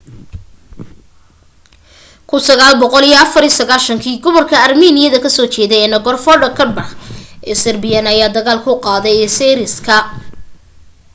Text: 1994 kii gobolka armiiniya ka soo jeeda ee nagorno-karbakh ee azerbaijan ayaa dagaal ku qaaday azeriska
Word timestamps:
1994 2.33 3.99
kii 4.03 4.17
gobolka 4.23 4.55
armiiniya 4.67 5.17
ka 5.23 5.29
soo 5.35 5.47
jeeda 5.53 5.75
ee 5.81 5.91
nagorno-karbakh 5.93 6.91
ee 7.49 7.53
azerbaijan 7.57 8.11
ayaa 8.13 8.35
dagaal 8.35 8.59
ku 8.65 8.71
qaaday 8.85 9.17
azeriska 9.27 9.95